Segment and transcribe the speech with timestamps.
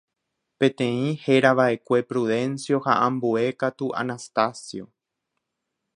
[0.63, 4.93] Peteĩ herava'ekue Prudencio ha ambue katu Anastacio